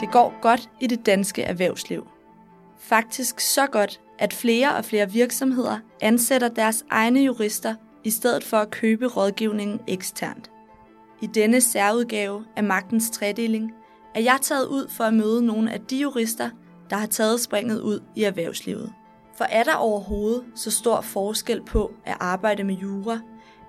Det 0.00 0.10
går 0.10 0.34
godt 0.42 0.70
i 0.80 0.86
det 0.86 1.06
danske 1.06 1.42
erhvervsliv. 1.42 2.06
Faktisk 2.78 3.40
så 3.40 3.66
godt, 3.66 4.00
at 4.18 4.32
flere 4.32 4.76
og 4.76 4.84
flere 4.84 5.10
virksomheder 5.10 5.78
ansætter 6.00 6.48
deres 6.48 6.84
egne 6.90 7.20
jurister 7.20 7.74
i 8.04 8.10
stedet 8.10 8.44
for 8.44 8.56
at 8.56 8.70
købe 8.70 9.06
rådgivningen 9.06 9.80
eksternt. 9.86 10.50
I 11.22 11.26
denne 11.26 11.60
særudgave 11.60 12.44
af 12.56 12.64
Magtens 12.64 13.10
Tredeling 13.10 13.72
er 14.14 14.20
jeg 14.20 14.38
taget 14.42 14.66
ud 14.66 14.88
for 14.88 15.04
at 15.04 15.14
møde 15.14 15.46
nogle 15.46 15.72
af 15.72 15.80
de 15.80 15.96
jurister, 15.96 16.50
der 16.90 16.96
har 16.96 17.06
taget 17.06 17.40
springet 17.40 17.80
ud 17.80 18.00
i 18.16 18.22
erhvervslivet. 18.22 18.92
For 19.36 19.44
er 19.44 19.62
der 19.62 19.74
overhovedet 19.74 20.44
så 20.54 20.70
stor 20.70 21.00
forskel 21.00 21.62
på 21.62 21.92
at 22.04 22.16
arbejde 22.20 22.64
med 22.64 22.74
jura, 22.74 23.20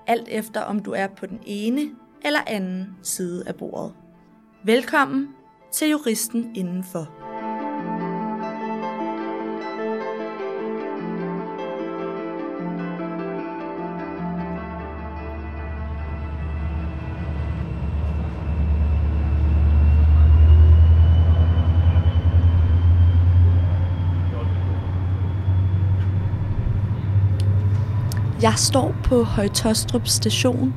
alt 0.07 0.27
efter 0.31 0.61
om 0.61 0.79
du 0.79 0.91
er 0.91 1.07
på 1.07 1.25
den 1.25 1.39
ene 1.45 1.89
eller 2.25 2.41
anden 2.47 2.97
side 3.03 3.43
af 3.47 3.55
bordet? 3.55 3.93
Velkommen 4.63 5.36
til 5.77 5.89
Juristen 5.89 6.51
Indenfor. 6.55 7.07
Jeg 28.41 28.53
står 28.57 28.95
på 29.03 29.23
Højtostrup 29.23 30.07
station, 30.07 30.73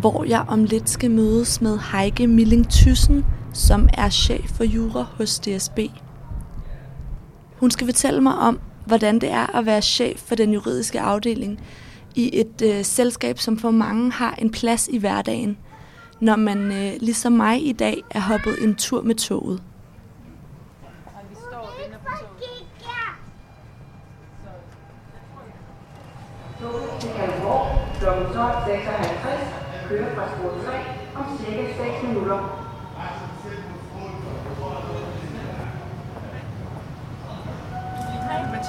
hvor 0.00 0.24
jeg 0.24 0.44
om 0.48 0.64
lidt 0.64 0.90
skal 0.90 1.10
mødes 1.10 1.60
med 1.60 1.78
Heike 1.92 2.26
Milling 2.26 2.70
Thyssen, 2.70 3.24
som 3.52 3.88
er 3.94 4.10
chef 4.10 4.50
for 4.50 4.64
jura 4.64 5.02
hos 5.02 5.38
DSB. 5.38 5.78
Hun 7.56 7.70
skal 7.70 7.86
fortælle 7.86 8.20
mig 8.20 8.34
om, 8.34 8.60
hvordan 8.86 9.18
det 9.18 9.30
er 9.30 9.56
at 9.56 9.66
være 9.66 9.82
chef 9.82 10.18
for 10.18 10.34
den 10.34 10.52
juridiske 10.52 11.00
afdeling 11.00 11.60
i 12.14 12.40
et 12.40 12.62
øh, 12.62 12.84
selskab, 12.84 13.38
som 13.38 13.58
for 13.58 13.70
mange 13.70 14.12
har 14.12 14.34
en 14.38 14.50
plads 14.50 14.88
i 14.88 14.98
hverdagen, 14.98 15.58
når 16.20 16.36
man 16.36 16.72
øh, 16.72 16.92
ligesom 17.00 17.32
mig 17.32 17.66
i 17.66 17.72
dag 17.72 18.02
er 18.10 18.20
hoppet 18.20 18.64
en 18.64 18.74
tur 18.74 19.02
med 19.02 19.14
toget. 19.14 19.62
Kl. 26.58 28.06
12.56 28.06 28.08
kører 29.88 30.14
fra 30.14 30.24
spor 30.36 30.52
3 30.64 30.72
om 31.16 31.38
cirka 31.38 31.64
6 32.00 32.02
minutter. 32.08 32.59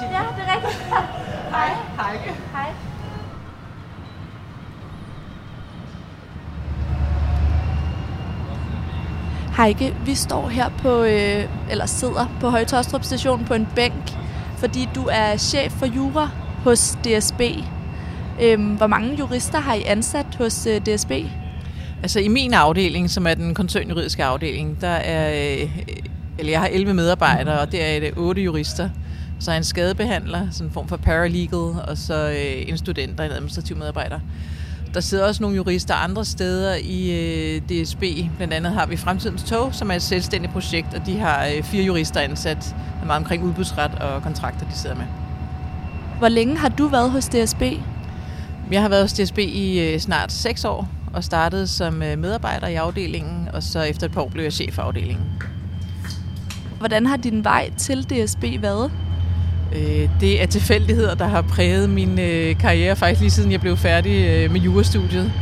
Ja, 0.00 0.06
det 0.36 0.44
er 0.46 0.56
rigtigt. 0.56 0.82
Hej. 1.54 1.68
Heike. 2.00 2.34
Hej. 2.52 2.72
Heike, 9.56 9.96
vi 10.04 10.14
står 10.14 10.48
her 10.48 10.68
på, 10.78 11.02
øh, 11.02 11.44
eller 11.70 11.86
sidder 11.86 12.36
på 12.40 12.50
Højtostrup 12.50 13.04
station 13.04 13.44
på 13.44 13.54
en 13.54 13.68
bænk, 13.74 14.12
fordi 14.58 14.88
du 14.94 15.08
er 15.12 15.36
chef 15.36 15.72
for 15.72 15.86
jura 15.86 16.30
hos 16.64 16.98
DSB. 17.04 17.40
Øhm, 18.42 18.74
hvor 18.74 18.86
mange 18.86 19.14
jurister 19.18 19.60
har 19.60 19.74
I 19.74 19.82
ansat 19.86 20.26
hos 20.38 20.66
øh, 20.66 20.80
DSB? 20.80 21.10
Altså 22.02 22.20
i 22.20 22.28
min 22.28 22.54
afdeling, 22.54 23.10
som 23.10 23.26
er 23.26 23.34
den 23.34 23.54
koncernjuridiske 23.54 24.24
afdeling, 24.24 24.80
der 24.80 24.88
er, 24.88 25.52
øh, 25.62 25.78
eller 26.38 26.52
jeg 26.52 26.60
har 26.60 26.68
11 26.68 26.94
medarbejdere, 26.94 27.60
og 27.60 27.72
der 27.72 27.84
er 27.84 28.00
det 28.00 28.12
8 28.16 28.42
jurister. 28.42 28.88
Så 29.42 29.52
er 29.52 29.56
en 29.56 29.64
skadebehandler, 29.64 30.46
sådan 30.50 30.66
en 30.66 30.72
form 30.72 30.88
for 30.88 30.96
paralegal, 30.96 31.74
og 31.88 31.98
så 31.98 32.30
øh, 32.30 32.68
en 32.68 32.78
student 32.78 33.20
og 33.20 33.26
en 33.26 33.32
administrativ 33.32 33.76
medarbejder. 33.76 34.20
Der 34.94 35.00
sidder 35.00 35.26
også 35.26 35.42
nogle 35.42 35.56
jurister 35.56 35.94
andre 35.94 36.24
steder 36.24 36.74
i 36.74 37.10
øh, 37.10 37.60
DSB. 37.60 38.02
Blandt 38.36 38.54
andet 38.54 38.72
har 38.72 38.86
vi 38.86 38.96
Fremtidens 38.96 39.42
Tog, 39.42 39.74
som 39.74 39.90
er 39.90 39.94
et 39.94 40.02
selvstændigt 40.02 40.52
projekt, 40.52 40.94
og 40.94 41.06
de 41.06 41.18
har 41.18 41.46
øh, 41.46 41.62
fire 41.62 41.84
jurister 41.84 42.20
ansat. 42.20 42.74
Der 42.96 43.02
er 43.02 43.06
meget 43.06 43.18
omkring 43.18 43.44
udbudsret 43.44 43.94
og 43.94 44.22
kontrakter, 44.22 44.66
de 44.68 44.74
sidder 44.74 44.96
med. 44.96 45.04
Hvor 46.18 46.28
længe 46.28 46.56
har 46.56 46.68
du 46.68 46.86
været 46.86 47.10
hos 47.10 47.28
DSB? 47.28 47.62
Jeg 48.72 48.82
har 48.82 48.88
været 48.88 49.02
hos 49.02 49.12
DSB 49.12 49.38
i 49.38 49.80
øh, 49.80 50.00
snart 50.00 50.32
6 50.32 50.64
år, 50.64 50.88
og 51.14 51.24
startede 51.24 51.66
som 51.66 52.02
øh, 52.02 52.18
medarbejder 52.18 52.66
i 52.66 52.74
afdelingen, 52.74 53.48
og 53.52 53.62
så 53.62 53.82
efter 53.82 54.06
et 54.06 54.12
par 54.12 54.20
år 54.20 54.28
blev 54.28 54.42
jeg 54.42 54.52
chef 54.52 54.74
for 54.74 54.82
afdelingen. 54.82 55.24
Hvordan 56.78 57.06
har 57.06 57.16
din 57.16 57.44
vej 57.44 57.70
til 57.76 58.02
DSB 58.02 58.44
været? 58.60 58.90
Øh, 59.76 60.08
det 60.20 60.42
er 60.42 60.46
tilfældigheder, 60.46 61.14
der 61.14 61.26
har 61.26 61.42
præget 61.42 61.90
min 61.90 62.18
øh, 62.18 62.58
karriere 62.58 62.96
faktisk 62.96 63.20
lige 63.20 63.30
siden 63.30 63.52
jeg 63.52 63.60
blev 63.60 63.76
færdig 63.76 64.26
øh, 64.28 64.50
med 64.52 64.60
jurastudiet. 64.60 65.32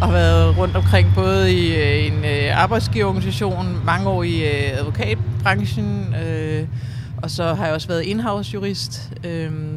Og 0.00 0.06
har 0.06 0.12
været 0.12 0.58
rundt 0.58 0.76
omkring 0.76 1.08
både 1.14 1.54
i 1.54 2.06
en 2.06 2.24
arbejdsgiverorganisation, 2.52 3.84
mange 3.84 4.08
år 4.08 4.22
i 4.22 4.42
advokatbranchen, 4.72 6.14
og 7.22 7.30
så 7.30 7.54
har 7.54 7.64
jeg 7.64 7.74
også 7.74 7.88
været 7.88 8.02
in-house 8.02 8.54
jurist. 8.54 8.92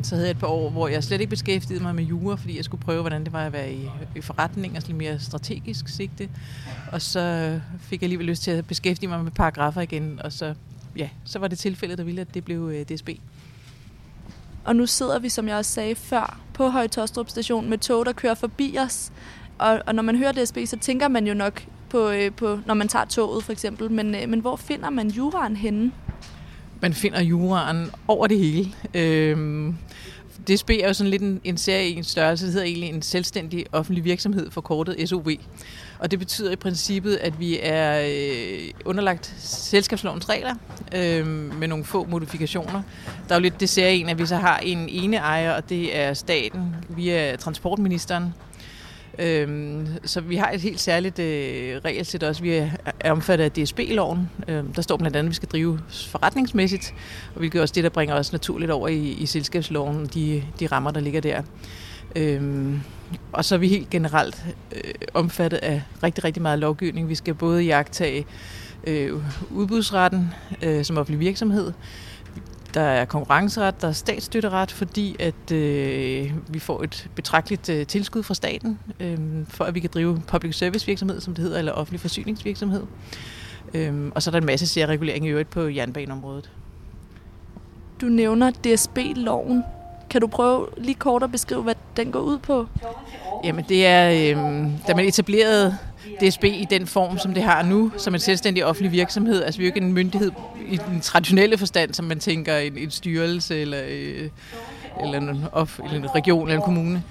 Så 0.04 0.16
havde 0.16 0.28
jeg 0.28 0.32
et 0.32 0.40
par 0.40 0.48
år, 0.48 0.70
hvor 0.70 0.88
jeg 0.88 1.04
slet 1.04 1.22
ikke 1.22 1.30
beskæftigede 1.30 1.84
mig 1.84 1.96
med 1.96 2.04
jura, 2.04 2.36
fordi 2.36 2.58
jeg 2.58 2.66
skulle 2.66 2.84
prøve, 2.84 3.02
hvordan 3.02 3.24
det 3.24 3.34
var 3.34 3.46
at 3.46 3.54
være 3.54 3.74
i, 3.74 3.90
forretning, 4.22 4.78
og 4.78 4.84
lidt 4.88 4.98
mere 4.98 5.20
strategisk 5.20 5.88
sigte. 5.88 6.30
Og 6.92 7.02
så 7.02 7.60
fik 7.80 8.02
jeg 8.02 8.06
alligevel 8.06 8.28
lyst 8.28 8.44
til 8.44 8.52
at 8.52 8.68
beskæftige 8.68 9.10
mig 9.10 9.24
med 9.24 9.32
paragrafer 9.32 9.82
igen, 9.82 10.20
og 10.24 10.32
så, 10.32 10.54
ja, 10.98 11.10
så 11.24 11.40
var 11.40 11.48
det 11.48 11.60
tilfældet, 11.60 11.98
der 11.98 12.04
ville, 12.04 12.22
at 12.22 12.34
det 12.34 12.46
blev 12.46 12.86
DSB. 12.86 13.10
Og 14.66 14.76
nu 14.76 14.86
sidder 14.86 15.20
vi, 15.20 15.30
som 15.30 15.48
jeg 15.48 15.58
også 15.58 15.72
sagde 15.72 15.96
før, 15.96 16.40
på 16.54 16.68
Højtostrup 16.68 17.30
station 17.30 17.70
med 17.70 17.78
tog, 17.78 18.06
der 18.06 18.12
kører 18.14 18.34
forbi 18.34 18.78
os. 18.80 19.12
Og, 19.58 19.80
og 19.86 19.96
når 19.96 20.04
man 20.04 20.16
hører 20.16 20.32
DSB, 20.32 20.58
så 20.66 20.78
tænker 20.78 21.08
man 21.08 21.28
jo 21.28 21.34
nok 21.34 21.64
på, 21.90 22.10
øh, 22.10 22.32
på 22.32 22.60
når 22.66 22.74
man 22.74 22.88
tager 22.88 23.06
toget 23.06 23.44
for 23.44 23.52
eksempel. 23.52 23.92
Men, 23.92 24.16
øh, 24.16 24.30
men 24.30 24.40
hvor 24.40 24.56
finder 24.56 24.90
man 24.90 25.08
juraen 25.08 25.56
henne? 25.56 25.92
Man 26.82 26.94
finder 26.94 27.22
juraen 27.22 27.92
over 28.08 28.28
det 28.28 28.40
hele. 28.40 28.68
Øhm, 28.94 29.76
DSB 30.48 30.70
er 30.70 30.88
jo 30.88 30.94
sådan 30.94 31.12
lidt 31.12 31.22
en, 31.22 31.42
en 31.44 31.58
serie 31.58 31.90
i 31.90 31.96
en 31.96 32.04
størrelse, 32.04 32.46
det 32.46 32.54
hedder 32.54 32.68
egentlig 32.68 32.90
en 32.90 33.02
selvstændig 33.02 33.66
offentlig 33.72 34.04
virksomhed, 34.04 34.52
forkortet 34.52 35.10
SOV. 35.10 35.30
Og 36.00 36.12
det 36.12 36.20
betyder 36.20 36.52
i 36.52 36.56
princippet, 36.56 37.16
at 37.16 37.40
vi 37.40 37.60
er 37.62 38.02
øh, 38.10 38.70
underlagt 38.86 39.36
selskabslovens 39.40 40.30
regler 40.30 40.56
øh, 40.96 41.28
med 41.60 41.68
nogle 41.68 41.86
få 41.86 42.06
modifikationer. 42.06 42.82
Der 43.30 43.36
er 43.36 43.40
jo 43.40 43.42
lidt 43.42 43.60
det 43.60 43.70
serien, 43.70 44.10
at 44.10 44.20
vi 44.20 44.26
så 44.26 44.36
har 44.36 44.58
en 44.58 44.90
ene 44.90 45.18
ejer, 45.18 45.52
og 45.52 45.70
det 45.70 45.98
er 45.98 46.14
staten 46.14 46.76
via 46.90 47.36
transportministeren. 47.36 48.34
Øhm, 49.20 49.88
så 50.06 50.22
vi 50.22 50.36
har 50.36 50.52
et 50.52 50.62
helt 50.62 50.80
særligt 50.80 51.20
øh, 51.20 51.82
regelsæt 51.86 52.24
også. 52.24 52.42
Vi 52.42 52.52
er, 52.54 52.70
omfattet 53.06 53.46
af 53.46 53.52
DSB-loven. 53.52 54.30
Øhm, 54.48 54.74
der 54.74 54.82
står 54.82 54.98
blandt 54.98 55.18
andet, 55.18 55.28
at 55.28 55.32
vi 55.32 55.36
skal 55.36 55.50
drive 55.50 55.80
forretningsmæssigt, 55.90 56.94
og 57.34 57.40
hvilket 57.40 57.58
er 57.58 57.62
også 57.62 57.74
det, 57.74 57.84
der 57.84 57.90
bringer 57.90 58.16
os 58.16 58.32
naturligt 58.32 58.72
over 58.72 58.88
i, 58.88 59.12
i 59.12 59.26
selskabsloven, 59.26 60.06
de, 60.06 60.44
de 60.60 60.68
rammer, 60.68 60.92
der 60.92 61.00
ligger 61.00 61.22
der. 61.22 61.42
Øhm, 62.16 62.82
og 63.32 63.46
så 63.46 63.56
er 63.56 63.60
vi 63.60 63.68
helt 63.68 63.90
generelt 63.90 64.46
øh, 64.72 64.94
omfattet 65.14 65.58
af 65.58 65.82
rigtig, 66.04 66.24
rigtig 66.24 66.42
meget 66.42 66.60
lovgivning. 66.60 67.10
Vi 67.10 67.16
skal 67.16 67.34
både 67.34 67.64
jagtage 67.64 68.26
øh, 68.88 69.12
udbudsretten 69.50 70.34
øh, 70.64 70.86
som 70.86 70.98
offentlig 70.98 71.20
virksomhed, 71.20 71.74
der 72.74 72.82
er 72.82 73.06
konkurrenceret, 73.06 73.82
der 73.82 73.88
er 73.88 73.92
statsstøtteret, 73.92 74.72
fordi 74.72 75.16
at 75.20 75.52
øh, 75.52 76.34
vi 76.48 76.60
får 76.60 76.84
et 76.84 77.10
betragteligt 77.16 77.70
øh, 77.70 77.88
tilskud 77.88 78.24
fra 78.24 78.34
staten, 78.34 78.80
øh, 79.00 79.18
for 79.48 79.64
at 79.64 79.76
vi 79.76 79.80
kan 79.80 79.90
drive 79.94 80.22
public 80.28 80.56
service 80.56 80.86
virksomhed, 80.86 81.22
som 81.22 81.34
det 81.34 81.44
hedder, 81.44 81.60
eller 81.60 81.72
offentlig 81.72 82.00
forsyningsvirksomhed. 82.00 82.84
Øh, 83.74 84.12
og 84.16 84.24
så 84.24 84.30
er 84.30 84.32
der 84.32 84.40
en 84.40 84.46
masse 84.46 84.68
særregulering 84.68 85.26
i 85.26 85.30
øvrigt 85.30 85.50
på 85.50 85.68
jernbaneområdet. 85.68 86.52
Du 88.02 88.06
nævner 88.06 88.52
DSB-loven. 88.52 89.64
Kan 90.12 90.22
du 90.22 90.28
prøve 90.28 90.68
lige 90.78 90.96
kort 90.96 91.24
at 91.24 91.32
beskrive, 91.32 91.64
hvad 91.64 91.76
den 91.98 92.12
går 92.12 92.20
ud 92.20 92.38
på? 92.38 92.68
Jamen 93.44 93.66
det 93.70 93.86
er, 93.86 94.10
øh, 94.10 94.64
da 94.88 94.96
man 94.96 95.06
etablerede 95.06 95.78
DSB 96.22 96.44
i 96.44 96.68
den 96.70 96.88
form, 96.88 97.18
som 97.18 97.34
det 97.34 97.44
har 97.44 97.64
nu, 97.64 97.92
som 97.98 98.14
en 98.14 98.20
selvstændig 98.20 98.66
offentlig 98.66 98.92
virksomhed. 98.92 99.44
Altså 99.44 99.58
vi 99.58 99.64
er 99.64 99.68
jo 99.68 99.74
ikke 99.76 99.86
en 99.86 99.94
myndighed 99.94 100.32
i 100.68 100.78
den 100.90 101.02
traditionelle 101.02 101.58
forstand, 101.58 101.94
som 101.94 102.06
man 102.06 102.20
tænker 102.20 102.58
en, 102.58 102.78
en 102.78 102.92
styrelse 102.92 103.62
eller, 103.62 103.82
øh, 103.88 104.30
eller, 105.02 105.18
en, 105.18 105.46
off, 105.52 105.80
eller 105.80 105.98
en 105.98 106.16
region 106.16 106.48
eller 106.48 106.56
en 106.56 106.62
kommune. 106.62 107.04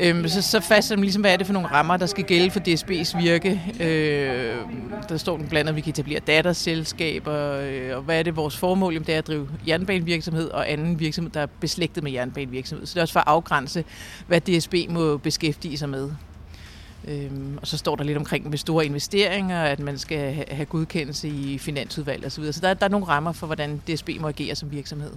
Øhm, 0.00 0.28
så, 0.28 0.42
så 0.42 0.60
fastsætter 0.60 0.96
man 0.96 1.04
ligesom, 1.04 1.20
hvad 1.22 1.32
er 1.32 1.36
det 1.36 1.46
for 1.46 1.52
nogle 1.52 1.68
rammer, 1.68 1.96
der 1.96 2.06
skal 2.06 2.24
gælde 2.24 2.50
for 2.50 2.60
DSB's 2.60 3.22
virke. 3.22 3.62
Øh, 3.80 4.56
der 5.08 5.16
står 5.16 5.36
den 5.36 5.48
blandt 5.48 5.60
andet, 5.60 5.68
at 5.68 5.76
vi 5.76 5.80
kan 5.80 5.90
etablere 5.90 6.20
datterselskaber, 6.20 7.60
øh, 7.62 7.96
og 7.96 8.02
hvad 8.02 8.18
er 8.18 8.22
det 8.22 8.36
vores 8.36 8.56
formål? 8.56 8.92
Jamen, 8.92 9.06
det 9.06 9.14
er 9.14 9.18
at 9.18 9.26
drive 9.26 9.48
jernbanevirksomhed 9.68 10.50
og 10.50 10.70
anden 10.70 11.00
virksomhed, 11.00 11.32
der 11.32 11.40
er 11.40 11.46
beslægtet 11.60 12.02
med 12.02 12.12
jernbanevirksomhed. 12.12 12.86
Så 12.86 12.94
det 12.94 12.98
er 12.98 13.02
også 13.02 13.12
for 13.12 13.20
at 13.20 13.28
afgrænse, 13.28 13.84
hvad 14.26 14.40
DSB 14.40 14.74
må 14.88 15.16
beskæftige 15.16 15.78
sig 15.78 15.88
med. 15.88 16.10
Øhm, 17.08 17.58
og 17.60 17.66
så 17.66 17.78
står 17.78 17.96
der 17.96 18.04
lidt 18.04 18.18
omkring 18.18 18.50
med 18.50 18.58
store 18.58 18.86
investeringer, 18.86 19.62
at 19.62 19.80
man 19.80 19.98
skal 19.98 20.46
have 20.50 20.66
godkendelse 20.66 21.28
i 21.28 21.58
finansudvalg 21.58 22.26
osv. 22.26 22.52
Så 22.52 22.60
der, 22.60 22.74
der 22.74 22.86
er 22.86 22.90
nogle 22.90 23.06
rammer 23.06 23.32
for, 23.32 23.46
hvordan 23.46 23.82
DSB 23.88 24.10
må 24.20 24.28
agere 24.28 24.54
som 24.54 24.72
virksomhed. 24.72 25.10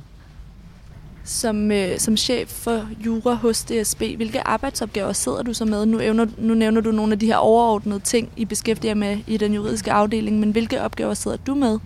Som, 1.28 1.72
øh, 1.72 2.00
som 2.00 2.18
chef 2.18 2.50
for 2.50 2.88
jura 3.06 3.34
hos 3.34 3.64
DSB, 3.64 4.02
hvilke 4.16 4.48
arbejdsopgaver 4.48 5.14
sidder 5.14 5.44
du 5.44 5.54
så 5.54 5.66
med? 5.66 5.86
Nu 5.86 5.98
nævner, 5.98 6.26
nu 6.38 6.54
nævner 6.54 6.82
du 6.82 6.92
nogle 6.92 7.14
af 7.14 7.20
de 7.20 7.26
her 7.26 7.36
overordnede 7.36 8.00
ting, 8.00 8.30
I 8.38 8.46
beskæftiger 8.46 8.94
med 8.94 9.18
i 9.28 9.38
den 9.38 9.54
juridiske 9.54 9.92
afdeling, 9.92 10.40
men 10.40 10.52
hvilke 10.52 10.82
opgaver 10.82 11.14
sidder 11.14 11.38
du 11.38 11.56
med? 11.56 11.80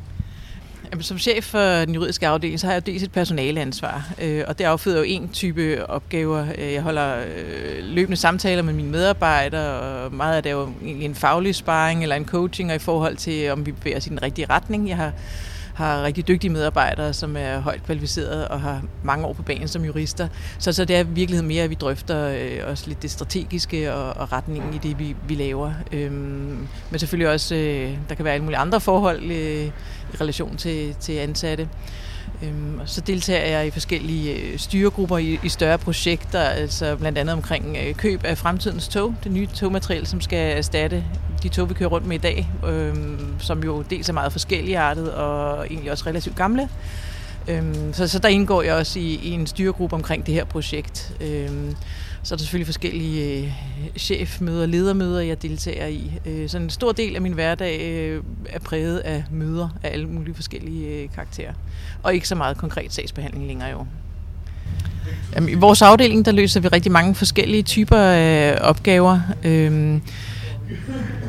Jamen, 0.92 1.04
som 1.04 1.20
chef 1.20 1.44
for 1.44 1.60
den 1.60 1.94
juridiske 1.94 2.28
afdeling, 2.28 2.60
så 2.60 2.68
har 2.68 2.74
jeg 2.74 2.86
dels 2.86 3.04
et 3.04 3.12
personaleansvar, 3.12 4.14
øh, 4.22 4.44
og 4.48 4.58
det 4.58 4.64
afføder 4.64 4.98
jo 4.98 5.04
en 5.04 5.30
type 5.30 5.90
opgaver. 5.90 6.46
Øh, 6.58 6.74
jeg 6.74 6.82
holder 6.82 7.16
øh, 7.18 7.84
løbende 7.84 8.18
samtaler 8.18 8.62
med 8.62 8.74
mine 8.74 8.90
medarbejdere, 8.90 9.80
og 9.80 10.14
meget 10.14 10.36
af 10.36 10.44
det 10.44 10.50
er 10.50 10.54
jo 10.54 10.70
en 10.84 11.16
faglig 11.16 11.56
sparring 11.56 12.04
eller 12.04 12.16
en 12.16 12.26
coaching, 12.26 12.70
og 12.70 12.76
i 12.76 12.80
forhold 12.80 13.18
til, 13.18 13.52
om 13.52 13.66
vi 13.66 13.72
bevæger 13.72 13.98
os 13.98 14.08
i 14.08 14.10
den 14.10 14.24
rigtige 14.24 14.48
retning. 14.50 14.90
Jeg 14.90 14.98
har 14.98 15.12
har 15.74 16.04
rigtig 16.04 16.28
dygtige 16.28 16.52
medarbejdere, 16.52 17.14
som 17.14 17.38
er 17.38 17.60
højt 17.60 17.84
kvalificerede 17.84 18.48
og 18.48 18.62
har 18.62 18.82
mange 19.04 19.26
år 19.26 19.34
på 19.34 19.44
banen 19.44 19.68
som 19.68 19.86
jurister. 19.86 20.28
Så, 20.60 20.74
så 20.74 20.86
det 20.86 20.96
er 20.96 21.00
i 21.00 21.08
virkeligheden 21.08 21.48
mere, 21.48 21.64
at 21.64 21.70
vi 21.70 21.76
drøfter 21.76 22.28
øh, 22.28 22.70
også 22.70 22.88
lidt 22.88 23.02
det 23.02 23.12
strategiske 23.12 23.94
og, 23.94 24.18
og 24.18 24.32
retningen 24.32 24.74
i 24.74 24.78
det, 24.78 25.00
vi, 25.00 25.16
vi 25.28 25.36
laver. 25.36 25.74
Øhm, 25.92 26.68
men 26.90 27.00
selvfølgelig 27.00 27.30
også, 27.30 27.56
øh, 27.56 27.98
der 28.10 28.16
kan 28.16 28.26
være 28.26 28.34
alle 28.34 28.44
mulige 28.44 28.60
andre 28.60 28.82
forhold 28.82 29.24
øh, 29.24 29.66
i 30.14 30.18
relation 30.22 30.58
til, 30.58 30.96
til 31.00 31.14
ansatte. 31.14 31.70
Øhm, 32.44 32.80
så 32.86 33.02
deltager 33.02 33.46
jeg 33.46 33.68
i 33.68 33.72
forskellige 33.72 34.34
øh, 34.34 34.60
styregrupper 34.60 35.18
i, 35.18 35.40
i 35.44 35.50
større 35.50 35.78
projekter, 35.78 36.40
altså 36.40 36.96
blandt 36.96 37.18
andet 37.18 37.36
omkring 37.36 37.78
øh, 37.88 37.96
køb 37.96 38.24
af 38.24 38.38
fremtidens 38.38 38.88
tog, 38.88 39.16
det 39.24 39.32
nye 39.32 39.48
togmateriel, 39.48 40.08
som 40.08 40.22
skal 40.22 40.58
erstatte 40.58 41.04
de 41.44 41.50
tog, 41.50 41.70
vi 41.70 41.74
kører 41.74 41.90
rundt 41.90 42.08
med 42.08 42.16
i 42.16 42.20
dag, 42.20 42.50
øhm, 42.68 43.36
som 43.40 43.64
jo 43.64 43.84
dels 43.90 44.10
er 44.10 44.14
meget 44.14 44.32
forskellige 44.32 44.80
artet 44.80 45.14
og 45.14 45.68
egentlig 45.68 45.92
også 45.92 46.04
relativt 46.08 46.36
gamle. 46.36 46.70
Øhm, 47.48 47.94
så, 47.94 48.08
så 48.08 48.20
der 48.20 48.30
indgår 48.30 48.62
jeg 48.62 48.74
også 48.74 49.00
i, 49.00 49.20
i 49.24 49.32
en 49.32 49.48
styregruppe 49.48 49.96
omkring 49.96 50.26
det 50.26 50.34
her 50.34 50.46
projekt. 50.46 51.14
Øhm, 51.22 51.76
så 52.24 52.36
er 52.36 52.38
der 52.38 52.42
selvfølgelig 52.42 52.68
forskellige 52.68 53.44
øh, 53.44 53.52
chefmøder 53.98 54.66
ledermøder, 54.66 55.22
jeg 55.22 55.42
deltager 55.42 55.88
i. 55.88 56.12
Øh, 56.26 56.50
så 56.50 56.58
en 56.58 56.70
stor 56.70 56.92
del 56.92 57.16
af 57.16 57.22
min 57.22 57.34
hverdag 57.34 57.82
øh, 57.82 58.24
er 58.50 58.60
præget 58.60 58.98
af 58.98 59.24
møder 59.32 59.70
af 59.84 59.90
alle 59.94 60.08
mulige 60.08 60.36
forskellige 60.36 60.88
øh, 60.88 61.10
karakterer. 61.16 61.54
Og 62.04 62.14
ikke 62.14 62.28
så 62.28 62.36
meget 62.36 62.58
konkret 62.58 62.94
sagsbehandling 62.94 63.48
længere 63.48 63.70
jo. 63.70 63.86
Jamen, 65.36 65.50
I 65.50 65.54
vores 65.54 65.82
afdeling 65.82 66.26
der 66.26 66.32
løser 66.32 66.60
vi 66.60 66.68
rigtig 66.68 66.92
mange 66.92 67.16
forskellige 67.16 67.64
typer 67.64 67.98
af 67.98 68.58
opgaver. 68.62 69.20
Øh, 69.44 70.00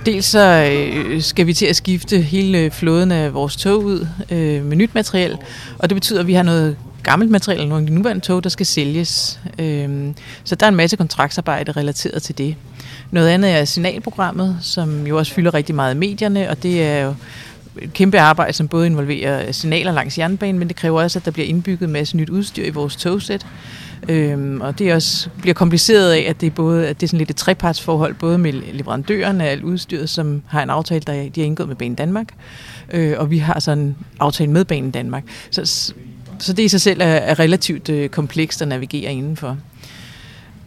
Dels 0.06 0.26
så 0.26 0.70
øh, 0.72 1.22
skal 1.22 1.46
vi 1.46 1.54
til 1.54 1.66
at 1.66 1.76
skifte 1.76 2.20
hele 2.20 2.58
øh, 2.58 2.70
flåden 2.70 3.12
af 3.12 3.34
vores 3.34 3.56
tog 3.56 3.84
ud 3.84 4.06
øh, 4.30 4.64
med 4.64 4.76
nyt 4.76 4.94
materiel, 4.94 5.38
og 5.78 5.90
det 5.90 5.96
betyder, 5.96 6.20
at 6.20 6.26
vi 6.26 6.32
har 6.32 6.42
noget 6.42 6.76
gammelt 7.02 7.30
materiel, 7.30 7.68
nogle 7.68 7.82
af 7.82 7.86
de 7.86 7.94
nuværende 7.94 8.24
tog, 8.24 8.44
der 8.44 8.50
skal 8.50 8.66
sælges. 8.66 9.40
Øh, 9.58 10.08
så 10.44 10.54
der 10.54 10.66
er 10.66 10.68
en 10.68 10.76
masse 10.76 10.96
kontraktsarbejde 10.96 11.72
relateret 11.72 12.22
til 12.22 12.38
det. 12.38 12.56
Noget 13.10 13.28
andet 13.28 13.50
er 13.50 13.64
signalprogrammet, 13.64 14.58
som 14.60 15.06
jo 15.06 15.18
også 15.18 15.32
fylder 15.32 15.54
rigtig 15.54 15.74
meget 15.74 15.94
i 15.94 15.98
medierne, 15.98 16.50
og 16.50 16.62
det 16.62 16.82
er 16.82 17.04
jo 17.04 17.14
et 17.80 17.92
kæmpe 17.92 18.20
arbejde, 18.20 18.52
som 18.52 18.68
både 18.68 18.86
involverer 18.86 19.52
signaler 19.52 19.92
langs 19.92 20.18
jernbanen, 20.18 20.58
men 20.58 20.68
det 20.68 20.76
kræver 20.76 21.02
også, 21.02 21.18
at 21.18 21.24
der 21.24 21.30
bliver 21.30 21.46
indbygget 21.46 21.86
en 21.86 21.92
masse 21.92 22.16
nyt 22.16 22.30
udstyr 22.30 22.64
i 22.64 22.70
vores 22.70 22.96
togsæt. 22.96 23.46
Øhm, 24.08 24.60
og 24.60 24.78
det 24.78 24.94
også 24.94 25.28
bliver 25.40 25.54
kompliceret 25.54 26.12
af, 26.12 26.24
at 26.28 26.40
det 26.40 26.46
er, 26.46 26.50
både, 26.50 26.88
at 26.88 27.00
det 27.00 27.06
er 27.06 27.08
sådan 27.08 27.18
lidt 27.18 27.30
et 27.30 27.36
trepartsforhold, 27.36 28.14
både 28.14 28.38
med 28.38 28.52
leverandøren 28.52 29.40
af 29.40 29.50
alt 29.50 29.62
udstyret, 29.62 30.10
som 30.10 30.42
har 30.48 30.62
en 30.62 30.70
aftale, 30.70 31.00
der 31.00 31.12
de 31.12 31.40
har 31.40 31.46
indgået 31.46 31.68
med 31.68 31.76
Banen 31.76 31.94
Danmark, 31.94 32.28
øh, 32.92 33.14
og 33.18 33.30
vi 33.30 33.38
har 33.38 33.60
sådan 33.60 33.84
en 33.84 33.96
aftale 34.20 34.50
med 34.50 34.64
Banen 34.64 34.90
Danmark. 34.90 35.24
Så, 35.50 35.94
så 36.42 36.52
det 36.52 36.62
i 36.62 36.68
sig 36.68 36.80
selv 36.80 37.00
er, 37.00 37.04
er 37.04 37.38
relativt 37.38 37.88
øh, 37.88 38.08
komplekst 38.08 38.62
at 38.62 38.68
navigere 38.68 39.12
indenfor. 39.12 39.56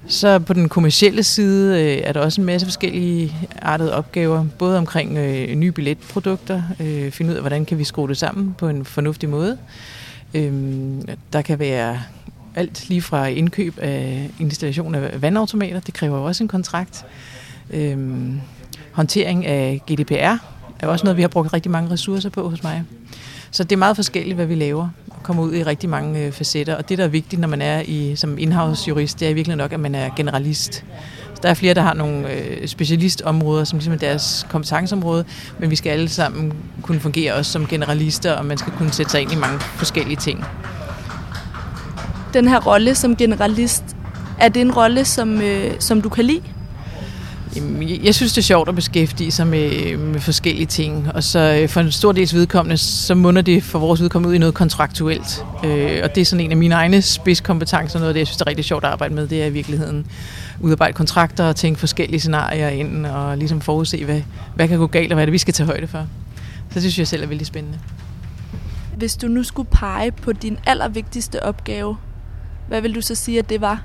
Så 0.07 0.39
på 0.39 0.53
den 0.53 0.69
kommercielle 0.69 1.23
side 1.23 1.83
øh, 1.83 1.97
er 2.03 2.13
der 2.13 2.19
også 2.19 2.41
en 2.41 2.45
masse 2.45 2.67
forskellige 2.67 3.35
artede 3.61 3.93
opgaver, 3.93 4.45
både 4.59 4.77
omkring 4.77 5.17
øh, 5.17 5.55
nye 5.55 5.71
billetprodukter, 5.71 6.63
øh, 6.79 7.11
finde 7.11 7.31
ud 7.31 7.35
af, 7.35 7.41
hvordan 7.41 7.65
kan 7.65 7.77
vi 7.77 7.83
skrue 7.83 8.07
det 8.07 8.17
sammen 8.17 8.55
på 8.57 8.69
en 8.69 8.85
fornuftig 8.85 9.29
måde. 9.29 9.57
Øh, 10.33 10.53
der 11.33 11.41
kan 11.41 11.59
være 11.59 12.01
alt 12.55 12.89
lige 12.89 13.01
fra 13.01 13.27
indkøb 13.27 13.77
af 13.81 14.29
installation 14.39 14.95
af 14.95 15.21
vandautomater, 15.21 15.79
det 15.79 15.93
kræver 15.93 16.17
jo 16.17 16.23
også 16.23 16.43
en 16.43 16.47
kontrakt. 16.47 17.05
Øh, 17.69 17.97
håndtering 18.91 19.45
af 19.45 19.81
GDPR 19.91 20.37
er 20.79 20.87
også 20.87 21.05
noget, 21.05 21.17
vi 21.17 21.21
har 21.21 21.29
brugt 21.29 21.53
rigtig 21.53 21.71
mange 21.71 21.91
ressourcer 21.91 22.29
på 22.29 22.49
hos 22.49 22.63
mig. 22.63 22.83
Så 23.55 23.63
det 23.63 23.71
er 23.71 23.77
meget 23.77 23.95
forskelligt, 23.95 24.35
hvad 24.35 24.45
vi 24.45 24.55
laver 24.55 24.89
og 25.09 25.23
kommer 25.23 25.43
ud 25.43 25.53
i 25.53 25.63
rigtig 25.63 25.89
mange 25.89 26.25
øh, 26.25 26.31
facetter. 26.31 26.75
Og 26.75 26.89
det, 26.89 26.97
der 26.97 27.03
er 27.03 27.07
vigtigt, 27.07 27.39
når 27.39 27.47
man 27.47 27.61
er 27.61 27.81
i, 27.81 28.15
som 28.15 28.37
inhouse-jurist, 28.37 29.19
det 29.19 29.29
er 29.29 29.33
virkelig 29.33 29.57
nok, 29.57 29.73
at 29.73 29.79
man 29.79 29.95
er 29.95 30.09
generalist. 30.15 30.73
Så 31.33 31.39
der 31.43 31.49
er 31.49 31.53
flere, 31.53 31.73
der 31.73 31.81
har 31.81 31.93
nogle 31.93 32.31
øh, 32.31 32.67
specialistområder, 32.67 33.63
som 33.63 33.77
ligesom 33.77 33.93
er 33.93 33.97
deres 33.97 34.45
kompetenceområde, 34.49 35.25
men 35.59 35.69
vi 35.69 35.75
skal 35.75 35.89
alle 35.89 36.09
sammen 36.09 36.53
kunne 36.81 36.99
fungere 36.99 37.33
også 37.33 37.51
som 37.51 37.67
generalister, 37.67 38.33
og 38.33 38.45
man 38.45 38.57
skal 38.57 38.73
kunne 38.73 38.91
sætte 38.91 39.11
sig 39.11 39.21
ind 39.21 39.31
i 39.31 39.35
mange 39.35 39.59
forskellige 39.59 40.17
ting 40.17 40.45
den 42.35 42.47
her 42.47 42.59
rolle 42.59 42.95
som 42.95 43.15
generalist, 43.15 43.83
er 44.39 44.49
det 44.49 44.61
en 44.61 44.71
rolle, 44.71 45.05
som, 45.05 45.41
øh, 45.41 45.71
som 45.79 46.01
du 46.01 46.09
kan 46.09 46.25
lide? 46.25 46.41
Jeg 48.03 48.15
synes, 48.15 48.33
det 48.33 48.37
er 48.37 48.45
sjovt 48.45 48.69
at 48.69 48.75
beskæftige 48.75 49.31
sig 49.31 49.47
med, 49.47 49.97
med 49.97 50.19
forskellige 50.19 50.65
ting, 50.65 51.11
og 51.13 51.23
så 51.23 51.59
øh, 51.61 51.69
for 51.69 51.81
en 51.81 51.91
stor 51.91 52.11
dels 52.11 52.33
vedkommende, 52.33 52.77
så 52.77 53.15
munder 53.15 53.41
det 53.41 53.63
for 53.63 53.79
vores 53.79 54.01
vedkommende 54.01 54.29
ud 54.29 54.35
i 54.35 54.37
noget 54.37 54.55
kontraktuelt. 54.55 55.45
Øh, 55.63 55.99
og 56.03 56.15
det 56.15 56.21
er 56.21 56.25
sådan 56.25 56.45
en 56.45 56.51
af 56.51 56.57
mine 56.57 56.75
egne 56.75 57.01
spidskompetencer, 57.01 57.99
noget 57.99 58.09
af 58.09 58.13
det, 58.13 58.19
jeg 58.19 58.27
synes, 58.27 58.37
det 58.37 58.41
er 58.41 58.47
rigtig 58.47 58.65
sjovt 58.65 58.83
at 58.83 58.91
arbejde 58.91 59.13
med, 59.13 59.27
det 59.27 59.43
er 59.43 59.45
i 59.45 59.51
virkeligheden 59.51 60.07
udarbejde 60.59 60.93
kontrakter 60.93 61.43
og 61.43 61.55
tænke 61.55 61.79
forskellige 61.79 62.19
scenarier 62.19 62.69
ind, 62.69 63.05
og 63.05 63.37
ligesom 63.37 63.61
forudse, 63.61 64.05
hvad, 64.05 64.21
hvad 64.55 64.67
kan 64.67 64.77
gå 64.77 64.87
galt, 64.87 65.11
og 65.11 65.15
hvad 65.15 65.23
er 65.23 65.25
det, 65.25 65.33
vi 65.33 65.37
skal 65.37 65.53
tage 65.53 65.67
højde 65.67 65.87
for. 65.87 66.07
Så 66.69 66.73
det 66.73 66.81
synes 66.81 66.99
jeg 66.99 67.07
selv 67.07 67.23
er 67.23 67.27
vældig 67.27 67.47
spændende. 67.47 67.79
Hvis 68.97 69.15
du 69.15 69.27
nu 69.27 69.43
skulle 69.43 69.69
pege 69.71 70.11
på 70.11 70.31
din 70.33 70.57
allervigtigste 70.65 71.43
opgave 71.43 71.95
hvad 72.67 72.81
vil 72.81 72.95
du 72.95 73.01
så 73.01 73.15
sige, 73.15 73.39
at 73.39 73.49
det 73.49 73.61
var? 73.61 73.83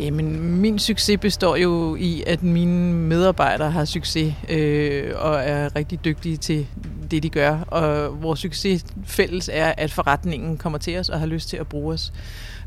Jamen, 0.00 0.60
min 0.60 0.78
succes 0.78 1.18
består 1.20 1.56
jo 1.56 1.96
i, 1.96 2.22
at 2.26 2.42
mine 2.42 2.92
medarbejdere 2.94 3.70
har 3.70 3.84
succes 3.84 4.34
øh, 4.48 5.12
og 5.16 5.34
er 5.34 5.76
rigtig 5.76 6.04
dygtige 6.04 6.36
til 6.36 6.66
det, 7.10 7.22
de 7.22 7.28
gør. 7.28 7.58
Og 7.60 8.22
vores 8.22 8.40
succes 8.40 8.84
fælles 9.04 9.50
er, 9.52 9.74
at 9.76 9.92
forretningen 9.92 10.56
kommer 10.56 10.78
til 10.78 10.98
os 10.98 11.08
og 11.08 11.20
har 11.20 11.26
lyst 11.26 11.48
til 11.48 11.56
at 11.56 11.66
bruge 11.66 11.94
os. 11.94 12.12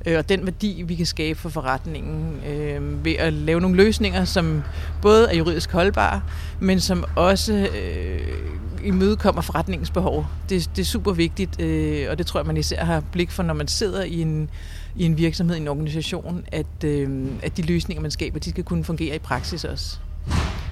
Øh, 0.06 0.18
og 0.18 0.30
den 0.30 0.46
værdi, 0.46 0.84
vi 0.86 0.96
kan 0.96 1.06
skabe 1.06 1.40
for 1.40 1.50
forretningen 1.50 2.42
øh, 2.50 3.06
ved 3.06 3.16
at 3.20 3.34
lave 3.34 3.62
nogle 3.62 3.78
løsninger, 3.78 4.26
som 4.26 4.64
både 5.02 5.28
er 5.32 5.36
juridisk 5.36 5.72
holdbare, 5.72 6.22
men 6.60 6.80
som 6.80 7.06
også 7.16 7.54
øh, 7.54 8.22
imødekommer 8.84 9.42
forretningens 9.42 9.92
behov. 9.92 10.26
Det, 10.50 10.70
det 10.76 10.82
er 10.82 10.86
super 10.86 11.12
vigtigt, 11.12 11.62
øh, 11.62 12.08
og 12.10 12.18
det 12.18 12.26
tror 12.26 12.40
jeg, 12.40 12.48
man 12.48 12.58
især 12.58 12.86
har 12.86 13.04
blik 13.12 13.32
for, 13.32 13.44
når 13.44 13.54
man 13.54 13.68
sidder 13.68 14.04
i 14.04 14.22
en 14.22 14.50
i 14.96 15.06
en 15.06 15.18
virksomhed, 15.18 15.56
i 15.56 15.60
en 15.60 15.68
organisation, 15.68 16.44
at, 16.52 16.84
øh, 16.86 17.28
at 17.44 17.58
de 17.58 17.62
løsninger, 17.62 18.02
man 18.02 18.12
skaber, 18.12 18.40
de 18.40 18.50
skal 18.50 18.64
kunne 18.64 18.84
fungere 18.84 19.16
i 19.16 19.20
praksis 19.20 19.64
også. 19.64 19.98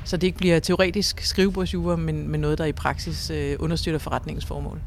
Så 0.04 0.18
det 0.18 0.28
ikke 0.28 0.38
bliver 0.38 0.60
teoretisk 0.60 1.22
skrivebordsjure, 1.22 1.98
men, 1.98 2.28
men 2.28 2.40
noget, 2.40 2.58
der 2.58 2.66
i 2.66 2.72
praksis 2.72 3.30
øh, 3.30 3.56
understøtter 3.60 4.00
forretningens 4.00 4.46
formål. 4.46 4.80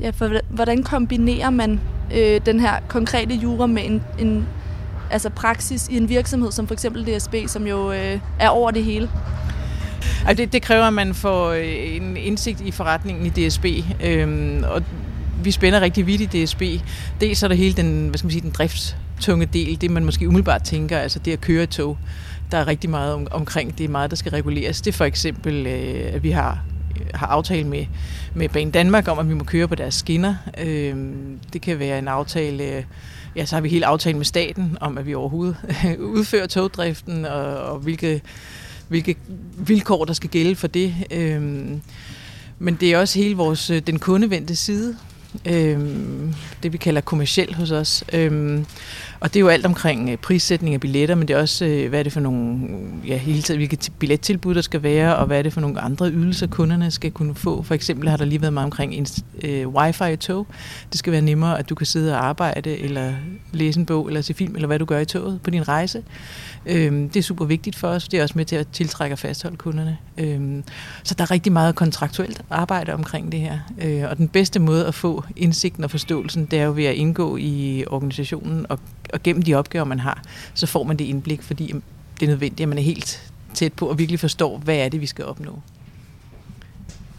Ja, 0.00 0.10
for 0.10 0.40
hvordan 0.50 0.82
kombinerer 0.82 1.50
man 1.50 1.80
øh, 2.14 2.40
den 2.46 2.60
her 2.60 2.80
konkrete 2.88 3.34
jura 3.34 3.66
med 3.66 3.82
en, 3.84 4.02
en 4.18 4.46
altså 5.10 5.30
praksis 5.30 5.88
i 5.88 5.96
en 5.96 6.08
virksomhed 6.08 6.52
som 6.52 6.66
for 6.66 6.74
eksempel 6.74 7.06
DSB, 7.06 7.34
som 7.46 7.66
jo 7.66 7.92
øh, 7.92 8.20
er 8.38 8.48
over 8.48 8.70
det 8.70 8.84
hele? 8.84 9.10
Altså 10.26 10.44
det, 10.44 10.52
det 10.52 10.62
kræver, 10.62 10.84
at 10.84 10.92
man 10.92 11.14
får 11.14 11.50
øh, 11.50 11.96
en 11.96 12.16
indsigt 12.16 12.60
i 12.60 12.70
forretningen 12.70 13.26
i 13.26 13.48
DSB, 13.48 13.66
øhm, 14.04 14.64
og 14.64 14.82
vi 15.44 15.50
spænder 15.50 15.80
rigtig 15.80 16.06
vidt 16.06 16.20
i 16.34 16.44
DSB. 16.44 16.62
Dels 17.20 17.42
er 17.42 17.48
der 17.48 17.54
hele 17.54 17.74
den, 17.74 18.08
hvad 18.08 18.18
skal 18.18 18.26
man 18.26 18.32
sige, 18.32 18.42
den 18.42 18.50
driftstunge 18.50 19.46
del, 19.46 19.80
det 19.80 19.90
man 19.90 20.04
måske 20.04 20.28
umiddelbart 20.28 20.62
tænker, 20.62 20.98
altså 20.98 21.18
det 21.18 21.32
at 21.32 21.40
køre 21.40 21.66
tog. 21.66 21.98
Der 22.50 22.58
er 22.58 22.66
rigtig 22.66 22.90
meget 22.90 23.14
om, 23.14 23.26
omkring, 23.30 23.78
det 23.78 23.84
er 23.84 23.88
meget, 23.88 24.10
der 24.10 24.16
skal 24.16 24.32
reguleres. 24.32 24.80
Det 24.80 24.92
er 24.92 24.96
for 24.96 25.04
eksempel, 25.04 25.66
øh, 25.66 26.14
at 26.14 26.22
vi 26.22 26.30
har 26.30 26.58
har 27.14 27.26
aftale 27.26 27.68
med, 27.68 27.86
med 28.34 28.48
Banen 28.48 28.70
Danmark 28.70 29.08
om, 29.08 29.18
at 29.18 29.28
vi 29.28 29.34
må 29.34 29.44
køre 29.44 29.68
på 29.68 29.74
deres 29.74 29.94
skinner. 29.94 30.34
Øh, 30.58 30.96
det 31.52 31.62
kan 31.62 31.78
være 31.78 31.98
en 31.98 32.08
aftale, 32.08 32.64
øh, 32.64 32.82
ja, 33.36 33.44
så 33.44 33.56
har 33.56 33.60
vi 33.60 33.68
hele 33.68 33.86
aftalen 33.86 34.18
med 34.18 34.24
staten 34.24 34.78
om, 34.80 34.98
at 34.98 35.06
vi 35.06 35.14
overhovedet 35.14 35.56
udfører 35.98 36.46
togdriften, 36.46 37.24
og, 37.24 37.56
og 37.56 37.78
hvilke, 37.78 38.22
hvilke 38.92 39.16
vilkår, 39.56 40.04
der 40.04 40.12
skal 40.12 40.30
gælde 40.30 40.56
for 40.56 40.66
det. 40.66 40.94
Øh, 41.10 41.42
men 42.58 42.74
det 42.80 42.92
er 42.92 42.98
også 42.98 43.18
hele 43.18 43.36
vores, 43.36 43.70
øh, 43.70 43.82
den 43.86 43.98
kundevendte 43.98 44.56
side, 44.56 44.96
Øhm, 45.46 46.34
det 46.62 46.72
vi 46.72 46.78
kalder 46.78 47.00
kommersiel 47.00 47.54
hos 47.54 47.70
os. 47.70 48.04
Øhm, 48.12 48.66
og 49.22 49.34
det 49.34 49.36
er 49.36 49.40
jo 49.40 49.48
alt 49.48 49.66
omkring 49.66 50.10
øh, 50.10 50.16
prissætning 50.16 50.74
af 50.74 50.80
billetter, 50.80 51.14
men 51.14 51.28
det 51.28 51.36
er 51.36 51.40
også, 51.40 51.64
øh, 51.64 51.88
hvad 51.88 51.98
er 51.98 52.02
det 52.02 52.12
for 52.12 52.20
nogle, 52.20 52.68
ja, 53.06 53.16
hele 53.16 53.42
tiden, 53.42 53.58
hvilke 53.58 53.90
billettilbud 53.98 54.54
der 54.54 54.60
skal 54.60 54.82
være, 54.82 55.16
og 55.16 55.26
hvad 55.26 55.38
er 55.38 55.42
det 55.42 55.52
for 55.52 55.60
nogle 55.60 55.80
andre 55.80 56.10
ydelser, 56.10 56.46
kunderne 56.46 56.90
skal 56.90 57.10
kunne 57.10 57.34
få. 57.34 57.62
For 57.62 57.74
eksempel 57.74 58.08
har 58.08 58.16
der 58.16 58.24
lige 58.24 58.40
været 58.40 58.52
meget 58.52 58.64
omkring 58.64 58.94
en, 58.94 59.06
øh, 59.42 59.68
wifi 59.68 60.12
i 60.12 60.16
tog. 60.16 60.46
Det 60.90 60.98
skal 60.98 61.12
være 61.12 61.22
nemmere, 61.22 61.58
at 61.58 61.68
du 61.68 61.74
kan 61.74 61.86
sidde 61.86 62.12
og 62.14 62.26
arbejde, 62.26 62.78
eller 62.78 63.12
læse 63.52 63.80
en 63.80 63.86
bog, 63.86 64.06
eller 64.06 64.20
se 64.20 64.34
film, 64.34 64.54
eller 64.54 64.66
hvad 64.66 64.78
du 64.78 64.84
gør 64.84 64.98
i 64.98 65.04
toget 65.04 65.40
på 65.42 65.50
din 65.50 65.68
rejse. 65.68 66.02
Øhm, 66.66 67.08
det 67.08 67.16
er 67.16 67.22
super 67.22 67.44
vigtigt 67.44 67.76
for 67.76 67.88
os. 67.88 68.08
Det 68.08 68.18
er 68.18 68.22
også 68.22 68.34
med 68.36 68.44
til 68.44 68.56
at 68.56 68.68
tiltrække 68.72 69.14
og 69.14 69.18
fastholde 69.18 69.56
kunderne. 69.56 69.98
Øhm, 70.18 70.64
så 71.02 71.14
der 71.14 71.24
er 71.24 71.30
rigtig 71.30 71.52
meget 71.52 71.74
kontraktuelt 71.74 72.42
arbejde 72.50 72.94
omkring 72.94 73.32
det 73.32 73.40
her. 73.40 73.58
Øh, 73.82 74.10
og 74.10 74.16
den 74.16 74.28
bedste 74.28 74.60
måde 74.60 74.86
at 74.86 74.94
få 74.94 75.24
indsigten 75.36 75.84
og 75.84 75.90
forståelsen, 75.90 76.46
det 76.46 76.58
er 76.58 76.64
jo 76.64 76.72
ved 76.76 76.84
at 76.84 76.94
indgå 76.94 77.36
i 77.36 77.84
organisationen 77.86 78.66
og, 78.68 78.78
og 79.12 79.22
gennem 79.22 79.42
de 79.42 79.54
opgaver, 79.54 79.84
man 79.84 80.00
har, 80.00 80.22
så 80.54 80.66
får 80.66 80.82
man 80.82 80.96
det 80.96 81.04
indblik, 81.04 81.42
fordi 81.42 81.74
det 82.20 82.26
er 82.26 82.30
nødvendigt, 82.30 82.60
at 82.60 82.68
man 82.68 82.78
er 82.78 82.82
helt 82.82 83.32
tæt 83.54 83.72
på 83.72 83.86
og 83.86 83.98
virkelig 83.98 84.20
forstår, 84.20 84.58
hvad 84.58 84.76
er 84.76 84.88
det, 84.88 85.00
vi 85.00 85.06
skal 85.06 85.24
opnå. 85.24 85.60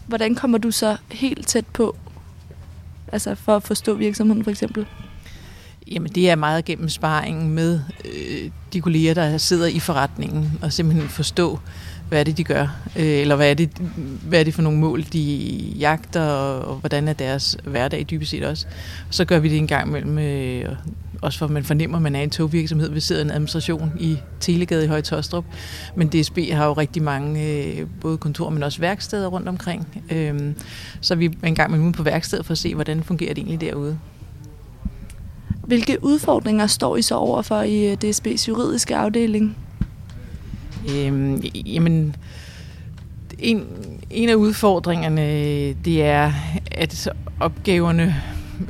Hvordan 0.06 0.34
kommer 0.34 0.58
du 0.58 0.70
så 0.70 0.96
helt 1.10 1.46
tæt 1.46 1.66
på, 1.66 1.96
altså 3.12 3.34
for 3.34 3.56
at 3.56 3.62
forstå 3.62 3.94
virksomheden 3.94 4.44
for 4.44 4.50
eksempel? 4.50 4.86
Jamen 5.86 6.12
det 6.12 6.30
er 6.30 6.34
meget 6.34 6.64
gennem 6.64 6.88
sparringen 6.88 7.50
med 7.50 7.80
øh, 8.04 8.50
de 8.72 8.80
kolleger, 8.80 9.14
der 9.14 9.38
sidder 9.38 9.66
i 9.66 9.78
forretningen, 9.78 10.58
og 10.62 10.72
simpelthen 10.72 11.08
forstå, 11.08 11.58
hvad 12.08 12.20
er 12.20 12.24
det, 12.24 12.36
de 12.36 12.44
gør, 12.44 12.76
øh, 12.96 13.06
eller 13.06 13.36
hvad 13.36 13.50
er, 13.50 13.54
det, 13.54 13.70
hvad 14.22 14.40
er 14.40 14.44
det 14.44 14.54
for 14.54 14.62
nogle 14.62 14.78
mål, 14.78 15.04
de 15.12 15.20
jagter, 15.78 16.22
og, 16.22 16.68
og 16.68 16.76
hvordan 16.76 17.08
er 17.08 17.12
deres 17.12 17.56
hverdag 17.64 18.06
dybest 18.10 18.30
set 18.30 18.44
også. 18.44 18.66
Og 19.08 19.14
så 19.14 19.24
gør 19.24 19.38
vi 19.38 19.48
det 19.48 19.58
en 19.58 19.66
gang 19.66 19.88
imellem, 19.88 20.18
øh, 20.18 20.76
også 21.24 21.38
for 21.38 21.46
man 21.46 21.64
fornemmer, 21.64 21.96
at 21.96 22.02
man 22.02 22.14
er 22.14 22.20
en 22.20 22.30
togvirksomhed. 22.30 22.90
Vi 22.90 23.00
sidder 23.00 23.22
en 23.22 23.30
administration 23.30 23.92
i 24.00 24.18
Telegade 24.40 24.84
i 24.84 24.88
Høje 24.88 25.02
Tostrup, 25.02 25.44
men 25.94 26.08
DSB 26.08 26.38
har 26.52 26.66
jo 26.66 26.72
rigtig 26.72 27.02
mange 27.02 27.46
øh, 27.46 27.86
både 28.00 28.18
kontor, 28.18 28.50
men 28.50 28.62
også 28.62 28.80
værksteder 28.80 29.26
rundt 29.26 29.48
omkring. 29.48 30.04
Øh, 30.10 30.54
så 31.00 31.14
vi 31.14 31.24
er 31.42 31.46
en 31.46 31.54
gang 31.54 31.84
ude 31.84 31.92
på 31.92 32.02
værkstedet 32.02 32.46
for 32.46 32.52
at 32.52 32.58
se, 32.58 32.74
hvordan 32.74 33.02
fungerer 33.02 33.34
det 33.34 33.38
egentlig 33.38 33.60
derude. 33.60 33.98
Hvilke 35.66 36.04
udfordringer 36.04 36.66
står 36.66 36.96
I 36.96 37.02
så 37.02 37.14
overfor 37.14 37.60
i 37.60 37.90
øh, 37.90 37.96
DSB's 38.04 38.48
juridiske 38.48 38.96
afdeling? 38.96 39.56
Øhm, 40.94 41.42
jamen, 41.66 42.16
en, 43.38 43.66
en 44.10 44.28
af 44.28 44.34
udfordringerne, 44.34 45.22
det 45.72 46.02
er, 46.02 46.32
at 46.72 47.08
opgaverne 47.40 48.22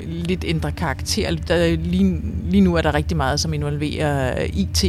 lidt 0.06 0.44
ændrer 0.48 0.70
karakter. 0.70 1.36
Der, 1.48 1.76
lige, 1.76 2.20
lige 2.50 2.60
nu 2.60 2.74
er 2.74 2.82
der 2.82 2.94
rigtig 2.94 3.16
meget, 3.16 3.40
som 3.40 3.54
involverer 3.54 4.44
IT, 4.52 4.84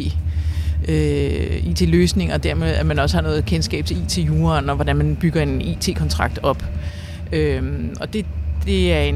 øh, 0.88 1.68
IT-løsninger, 1.68 2.34
øh, 2.34 2.38
og 2.38 2.44
dermed 2.44 2.68
at 2.68 2.86
man 2.86 3.00
også 3.00 3.18
har 3.18 3.22
noget 3.22 3.46
kendskab 3.46 3.86
til 3.86 3.98
IT-juren 3.98 4.70
og 4.70 4.76
hvordan 4.76 4.96
man 4.96 5.16
bygger 5.16 5.42
en 5.42 5.62
IT-kontrakt 5.62 6.40
op. 6.44 6.64
Øh, 7.32 7.64
og 8.00 8.14
det, 8.14 8.26
det 8.66 8.94
er 8.94 9.02
en, 9.02 9.16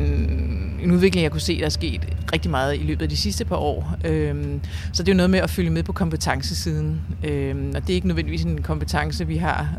en 0.84 0.92
udvikling, 0.92 1.24
jeg 1.24 1.32
kunne 1.32 1.42
se, 1.42 1.60
der 1.60 1.66
er 1.66 1.70
sket 1.70 2.02
rigtig 2.34 2.52
meget 2.52 2.76
i 2.76 2.84
løbet 2.84 3.02
af 3.02 3.10
de 3.10 3.18
sidste 3.18 3.46
par 3.46 3.56
år. 3.56 3.96
Øhm, 4.06 4.60
så 4.94 5.04
det 5.04 5.10
er 5.10 5.14
jo 5.14 5.18
noget 5.18 5.30
med 5.30 5.40
at 5.40 5.50
følge 5.50 5.70
med 5.70 5.84
på 5.84 5.94
kompetencesiden. 5.94 7.02
Øhm, 7.24 7.72
og 7.76 7.82
det 7.82 7.90
er 7.90 7.96
ikke 7.96 8.08
nødvendigvis 8.08 8.44
en 8.44 8.62
kompetence, 8.62 9.28
vi 9.28 9.38
har 9.38 9.70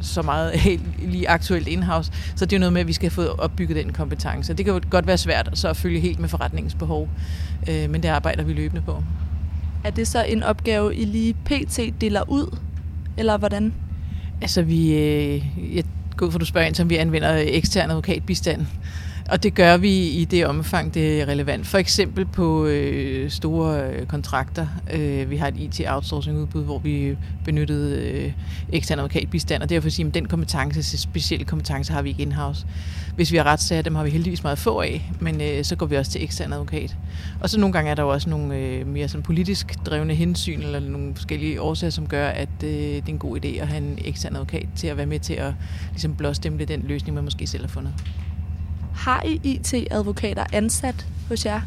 så 0.00 0.22
meget 0.22 0.52
helt 0.68 0.82
lige 1.10 1.28
aktuelt 1.28 1.68
in-house. 1.68 2.12
Så 2.36 2.44
det 2.46 2.52
er 2.52 2.56
jo 2.56 2.60
noget 2.60 2.72
med, 2.72 2.80
at 2.80 2.86
vi 2.86 2.92
skal 2.92 3.10
få 3.10 3.26
opbygget 3.26 3.76
den 3.76 3.92
kompetence. 3.92 4.54
Det 4.54 4.64
kan 4.64 4.74
jo 4.74 4.80
godt 4.90 5.06
være 5.06 5.18
svært 5.18 5.50
så 5.54 5.68
at 5.68 5.76
følge 5.76 6.00
helt 6.00 6.18
med 6.18 6.28
forretningens 6.28 6.74
behov. 6.74 7.08
Øh, 7.68 7.90
men 7.90 8.02
det 8.02 8.08
arbejder 8.08 8.42
vi 8.42 8.52
løbende 8.52 8.82
på. 8.82 9.02
Er 9.84 9.90
det 9.90 10.08
så 10.08 10.24
en 10.24 10.42
opgave, 10.42 10.96
I 10.96 11.04
lige 11.04 11.34
pt. 11.34 11.80
deler 12.00 12.22
ud? 12.28 12.56
Eller 13.16 13.36
hvordan? 13.36 13.72
Altså 14.40 14.62
vi... 14.62 14.94
Øh, 14.94 15.42
jeg 15.76 15.84
går 16.16 16.26
ud 16.26 16.32
for, 16.32 16.38
du 16.38 16.44
spørger 16.44 16.66
ind, 16.66 16.74
som 16.74 16.90
vi 16.90 16.96
anvender 16.96 17.36
ekstern 17.46 17.90
advokatbistand. 17.90 18.66
Og 19.30 19.42
det 19.42 19.54
gør 19.54 19.76
vi 19.76 20.08
i 20.08 20.24
det 20.24 20.46
omfang, 20.46 20.94
det 20.94 21.20
er 21.20 21.26
relevant. 21.26 21.66
For 21.66 21.78
eksempel 21.78 22.26
på 22.26 22.66
øh, 22.66 23.30
store 23.30 23.90
øh, 23.90 24.06
kontrakter. 24.06 24.66
Øh, 24.92 25.30
vi 25.30 25.36
har 25.36 25.48
et 25.48 25.54
IT-outsourcing-udbud, 25.56 26.64
hvor 26.64 26.78
vi 26.78 27.16
benyttede 27.44 28.02
øh, 28.02 28.32
ekstern 28.72 28.98
advokatbistand, 28.98 29.62
og 29.62 29.68
derfor 29.68 29.88
sige, 29.88 30.06
at 30.06 30.14
den 30.14 30.28
kompetence, 30.28 30.98
specielle 30.98 31.44
kompetence, 31.44 31.92
har 31.92 32.02
vi 32.02 32.08
ikke 32.08 32.22
in-house. 32.22 32.66
Hvis 33.16 33.32
vi 33.32 33.36
har 33.36 33.44
retssager, 33.44 33.82
dem 33.82 33.94
har 33.94 34.04
vi 34.04 34.10
heldigvis 34.10 34.42
meget 34.42 34.58
få 34.58 34.80
af, 34.80 35.12
men 35.20 35.40
øh, 35.40 35.64
så 35.64 35.76
går 35.76 35.86
vi 35.86 35.96
også 35.96 36.10
til 36.10 36.24
ekstern 36.24 36.52
advokat. 36.52 36.96
Og 37.40 37.50
så 37.50 37.60
nogle 37.60 37.72
gange 37.72 37.90
er 37.90 37.94
der 37.94 38.02
jo 38.02 38.08
også 38.08 38.30
nogle 38.30 38.56
øh, 38.56 38.86
mere 38.86 39.08
sådan 39.08 39.22
politisk 39.22 39.76
drevne 39.86 40.14
hensyn, 40.14 40.60
eller 40.60 40.80
nogle 40.80 41.14
forskellige 41.14 41.60
årsager, 41.60 41.90
som 41.90 42.06
gør, 42.06 42.28
at 42.28 42.48
øh, 42.64 42.70
det 42.70 42.96
er 42.96 43.02
en 43.06 43.18
god 43.18 43.44
idé 43.44 43.48
at 43.48 43.68
have 43.68 43.78
en 43.78 43.98
ekstern 44.04 44.34
advokat 44.34 44.66
til 44.76 44.86
at 44.86 44.96
være 44.96 45.06
med 45.06 45.20
til 45.20 45.34
at 45.34 45.52
ligesom, 45.90 46.14
blåstemple 46.14 46.64
den 46.64 46.84
løsning, 46.86 47.14
man 47.14 47.24
måske 47.24 47.46
selv 47.46 47.62
har 47.62 47.68
fundet. 47.68 47.94
Har 49.00 49.22
I 49.26 49.40
IT-advokater 49.44 50.44
ansat 50.52 51.06
hos 51.28 51.46
jer? 51.46 51.60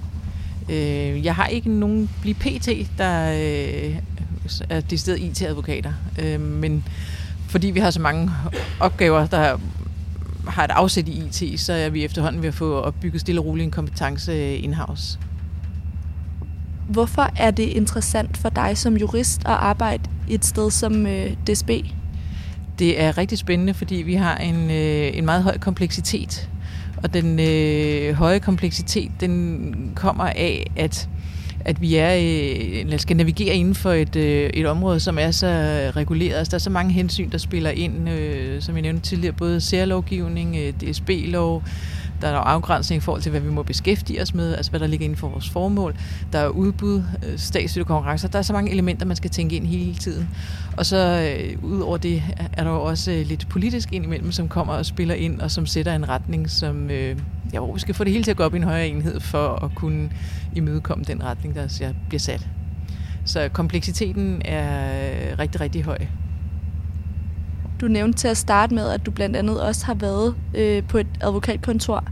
Øh, 0.69 1.25
jeg 1.25 1.35
har 1.35 1.47
ikke 1.47 1.69
nogen 1.69 2.09
blive 2.21 2.35
PT, 2.35 2.69
der 2.97 3.31
øh, 3.31 3.95
er 4.69 4.81
de 4.81 4.97
sted 4.97 5.17
IT-advokater. 5.17 5.93
Øh, 6.21 6.41
men 6.41 6.83
fordi 7.49 7.67
vi 7.67 7.79
har 7.79 7.91
så 7.91 8.01
mange 8.01 8.31
opgaver, 8.79 9.25
der 9.25 9.57
har 10.47 10.63
et 10.63 10.71
afsæt 10.71 11.07
i 11.07 11.23
IT, 11.25 11.59
så 11.59 11.73
er 11.73 11.89
vi 11.89 12.05
efterhånden 12.05 12.41
ved 12.41 12.47
at 12.47 12.53
få 12.53 12.79
opbygget 12.79 13.21
stille 13.21 13.41
og 13.41 13.45
roligt 13.45 13.65
en 13.65 13.71
kompetence 13.71 14.57
in-house. 14.57 15.19
Hvorfor 16.89 17.29
er 17.37 17.51
det 17.51 17.63
interessant 17.63 18.37
for 18.37 18.49
dig 18.49 18.77
som 18.77 18.97
jurist 18.97 19.39
at 19.39 19.51
arbejde 19.51 20.09
et 20.29 20.45
sted 20.45 20.71
som 20.71 21.07
øh, 21.07 21.31
DSB? 21.47 21.69
Det 22.79 23.01
er 23.01 23.17
rigtig 23.17 23.37
spændende, 23.37 23.73
fordi 23.73 23.95
vi 23.95 24.13
har 24.13 24.37
en, 24.37 24.71
øh, 24.71 25.17
en 25.17 25.25
meget 25.25 25.43
høj 25.43 25.57
kompleksitet 25.57 26.49
og 27.03 27.13
den 27.13 27.39
øh, 27.39 28.13
høje 28.15 28.39
kompleksitet, 28.39 29.11
den 29.19 29.91
kommer 29.95 30.23
af, 30.23 30.71
at 30.75 31.09
at 31.65 31.81
vi 31.81 31.95
er, 31.95 32.13
øh, 32.15 32.79
eller 32.79 32.97
skal 32.97 33.17
navigere 33.17 33.55
inden 33.55 33.75
for 33.75 33.91
et, 33.91 34.15
øh, 34.15 34.49
et 34.53 34.65
område, 34.65 34.99
som 34.99 35.17
er 35.19 35.31
så 35.31 35.47
reguleret. 35.95 36.35
Altså, 36.35 36.51
der 36.51 36.57
er 36.57 36.59
så 36.59 36.69
mange 36.69 36.93
hensyn, 36.93 37.29
der 37.29 37.37
spiller 37.37 37.69
ind, 37.69 38.09
øh, 38.09 38.61
som 38.61 38.75
jeg 38.75 38.81
nævnte 38.81 39.01
tidligere, 39.01 39.33
både 39.33 39.61
særlovgivning, 39.61 40.57
øh, 40.57 40.73
DSB-lov, 40.73 41.63
der 42.23 42.29
er 42.29 42.35
afgrænsning 42.35 42.97
i 42.97 43.03
forhold 43.03 43.21
til, 43.21 43.29
hvad 43.29 43.41
vi 43.41 43.49
må 43.49 43.63
beskæftige 43.63 44.21
os 44.21 44.33
med, 44.33 44.55
altså 44.55 44.71
hvad 44.71 44.79
der 44.79 44.87
ligger 44.87 45.03
inden 45.03 45.17
for 45.17 45.27
vores 45.27 45.49
formål. 45.49 45.95
Der 46.33 46.39
er 46.39 46.47
udbud, 46.47 47.03
statslige 47.13 47.37
statsstøtte 47.37 47.87
konkurrencer. 47.87 48.27
Der 48.27 48.39
er 48.39 48.43
så 48.43 48.53
mange 48.53 48.71
elementer, 48.71 49.05
man 49.05 49.15
skal 49.15 49.29
tænke 49.29 49.55
ind 49.55 49.67
hele 49.67 49.95
tiden. 49.95 50.29
Og 50.77 50.85
så 50.85 50.97
øh, 51.39 51.63
ud 51.63 51.79
over 51.81 51.97
det 51.97 52.23
er 52.53 52.63
der 52.63 52.71
jo 52.71 52.83
også 52.83 53.11
øh, 53.11 53.27
lidt 53.27 53.49
politisk 53.49 53.93
indimellem, 53.93 54.31
som 54.31 54.47
kommer 54.47 54.73
og 54.73 54.85
spiller 54.85 55.15
ind, 55.15 55.41
og 55.41 55.51
som 55.51 55.65
sætter 55.65 55.95
en 55.95 56.09
retning, 56.09 56.49
som 56.49 56.89
øh, 56.89 57.17
ja, 57.53 57.59
hvor 57.59 57.73
vi 57.73 57.79
skal 57.79 57.95
få 57.95 58.03
det 58.03 58.11
hele 58.11 58.23
til 58.23 58.31
at 58.31 58.37
gå 58.37 58.43
op 58.43 58.53
i 58.53 58.57
en 58.57 58.63
højere 58.63 58.87
enhed, 58.87 59.19
for 59.19 59.65
at 59.65 59.75
kunne 59.75 60.09
imødekomme 60.55 61.03
den 61.03 61.23
retning, 61.23 61.55
der 61.55 61.93
bliver 62.09 62.19
sat. 62.19 62.47
Så 63.25 63.49
kompleksiteten 63.53 64.41
er 64.45 65.31
øh, 65.31 65.39
rigtig, 65.39 65.61
rigtig 65.61 65.83
høj. 65.83 65.97
Du 67.81 67.87
nævnte 67.87 68.17
til 68.17 68.27
at 68.27 68.37
starte 68.37 68.75
med, 68.75 68.89
at 68.89 69.05
du 69.05 69.11
blandt 69.11 69.35
andet 69.35 69.61
også 69.61 69.85
har 69.85 69.93
været 69.93 70.35
øh, 70.53 70.83
på 70.83 70.97
et 70.97 71.07
advokatkontor. 71.21 72.03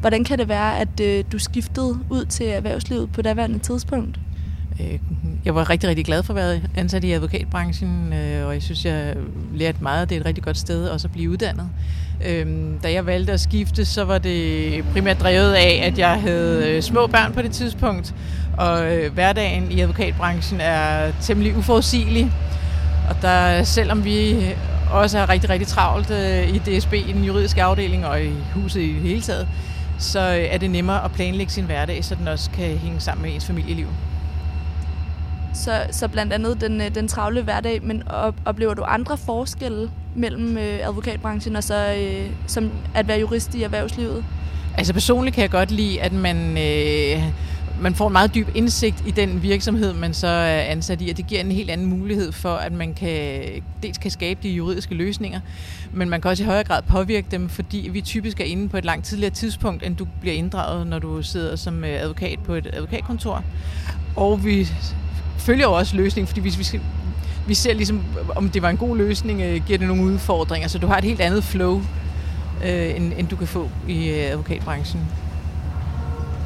Hvordan 0.00 0.24
kan 0.24 0.38
det 0.38 0.48
være, 0.48 0.78
at 0.78 1.00
øh, 1.00 1.24
du 1.32 1.38
skiftede 1.38 1.98
ud 2.10 2.24
til 2.24 2.46
erhvervslivet 2.46 3.12
på 3.12 3.22
daværende 3.22 3.58
tidspunkt? 3.58 4.20
Øh, 4.80 4.98
jeg 5.44 5.54
var 5.54 5.70
rigtig, 5.70 5.88
rigtig 5.88 6.04
glad 6.04 6.22
for 6.22 6.32
at 6.32 6.36
være 6.36 6.60
ansat 6.76 7.04
i 7.04 7.12
advokatbranchen, 7.12 8.12
øh, 8.12 8.46
og 8.46 8.54
jeg 8.54 8.62
synes, 8.62 8.84
jeg 8.84 9.14
lærte 9.54 9.78
meget. 9.82 10.08
Det 10.08 10.16
er 10.16 10.20
et 10.20 10.26
rigtig 10.26 10.44
godt 10.44 10.58
sted 10.58 10.88
også 10.88 11.08
at 11.08 11.12
blive 11.12 11.30
uddannet. 11.30 11.68
Øhm, 12.26 12.78
da 12.82 12.92
jeg 12.92 13.06
valgte 13.06 13.32
at 13.32 13.40
skifte, 13.40 13.84
så 13.84 14.04
var 14.04 14.18
det 14.18 14.84
primært 14.92 15.20
drevet 15.20 15.52
af, 15.52 15.82
at 15.84 15.98
jeg 15.98 16.20
havde 16.20 16.68
øh, 16.68 16.82
små 16.82 17.06
børn 17.06 17.32
på 17.32 17.42
det 17.42 17.50
tidspunkt, 17.50 18.14
og 18.58 18.96
øh, 18.96 19.12
hverdagen 19.12 19.72
i 19.72 19.80
advokatbranchen 19.80 20.60
er 20.60 21.12
temmelig 21.20 21.56
uforudsigelig. 21.56 22.32
Og 23.08 23.16
der, 23.22 23.62
selvom 23.64 24.04
vi 24.04 24.36
også 24.90 25.18
er 25.18 25.28
rigtig, 25.28 25.50
rigtig 25.50 25.68
travlt 25.68 26.10
øh, 26.10 26.48
i 26.54 26.58
DSB, 26.58 26.92
i 26.92 27.12
den 27.12 27.24
juridiske 27.24 27.62
afdeling 27.62 28.06
og 28.06 28.24
i 28.24 28.30
huset 28.54 28.80
i 28.80 28.92
det 28.92 29.02
hele 29.02 29.20
taget, 29.20 29.48
så 29.98 30.20
øh, 30.20 30.44
er 30.50 30.58
det 30.58 30.70
nemmere 30.70 31.04
at 31.04 31.12
planlægge 31.12 31.52
sin 31.52 31.64
hverdag, 31.64 32.04
så 32.04 32.14
den 32.14 32.28
også 32.28 32.50
kan 32.50 32.76
hænge 32.76 33.00
sammen 33.00 33.22
med 33.22 33.34
ens 33.34 33.46
familieliv. 33.46 33.86
Så, 35.54 35.82
så 35.90 36.08
blandt 36.08 36.32
andet 36.32 36.60
den, 36.60 36.80
øh, 36.80 36.94
den 36.94 37.08
travle 37.08 37.42
hverdag, 37.42 37.82
men 37.82 38.02
oplever 38.44 38.74
du 38.74 38.82
andre 38.82 39.16
forskelle 39.16 39.90
mellem 40.14 40.58
øh, 40.58 40.78
advokatbranchen 40.88 41.56
og 41.56 41.64
så 41.64 41.94
øh, 41.98 42.30
som 42.46 42.70
at 42.94 43.08
være 43.08 43.20
jurist 43.20 43.54
i 43.54 43.62
erhvervslivet? 43.62 44.24
Altså 44.78 44.92
personligt 44.92 45.34
kan 45.34 45.42
jeg 45.42 45.50
godt 45.50 45.70
lide, 45.70 46.00
at 46.00 46.12
man, 46.12 46.58
øh, 46.58 47.22
man 47.80 47.94
får 47.94 48.06
en 48.06 48.12
meget 48.12 48.34
dyb 48.34 48.48
indsigt 48.54 49.02
i 49.06 49.10
den 49.10 49.42
virksomhed, 49.42 49.92
man 49.92 50.14
så 50.14 50.26
er 50.26 50.60
ansat 50.60 51.02
i, 51.02 51.10
og 51.10 51.16
det 51.16 51.26
giver 51.26 51.40
en 51.40 51.52
helt 51.52 51.70
anden 51.70 51.86
mulighed 51.86 52.32
for, 52.32 52.54
at 52.54 52.72
man 52.72 52.94
kan, 52.94 53.42
dels 53.82 53.98
kan 53.98 54.10
skabe 54.10 54.40
de 54.42 54.48
juridiske 54.48 54.94
løsninger, 54.94 55.40
men 55.92 56.10
man 56.10 56.20
kan 56.20 56.30
også 56.30 56.42
i 56.42 56.46
højere 56.46 56.64
grad 56.64 56.82
påvirke 56.82 57.26
dem, 57.30 57.48
fordi 57.48 57.88
vi 57.92 58.00
typisk 58.00 58.40
er 58.40 58.44
inde 58.44 58.68
på 58.68 58.76
et 58.76 58.84
langt 58.84 59.06
tidligere 59.06 59.34
tidspunkt, 59.34 59.86
end 59.86 59.96
du 59.96 60.06
bliver 60.20 60.34
inddraget, 60.34 60.86
når 60.86 60.98
du 60.98 61.22
sidder 61.22 61.56
som 61.56 61.84
øh, 61.84 62.02
advokat 62.02 62.38
på 62.44 62.54
et 62.54 62.70
advokatkontor. 62.72 63.44
Og 64.16 64.44
vi 64.44 64.68
følger 65.40 65.64
jo 65.64 65.72
også 65.72 65.96
løsningen, 65.96 66.26
fordi 66.26 66.40
hvis 66.40 66.58
vi 66.58 66.64
skal, 66.64 66.80
vi 67.46 67.54
ser 67.54 67.74
ligesom, 67.74 68.04
om 68.36 68.48
det 68.48 68.62
var 68.62 68.70
en 68.70 68.76
god 68.76 68.96
løsning, 68.96 69.40
øh, 69.40 69.66
giver 69.66 69.78
det 69.78 69.88
nogle 69.88 70.02
udfordringer. 70.02 70.68
Så 70.68 70.78
du 70.78 70.86
har 70.86 70.98
et 70.98 71.04
helt 71.04 71.20
andet 71.20 71.44
flow, 71.44 71.82
øh, 72.64 72.96
end, 72.96 73.12
end 73.16 73.28
du 73.28 73.36
kan 73.36 73.46
få 73.46 73.70
i 73.88 74.08
øh, 74.08 74.30
advokatbranchen. 74.30 75.00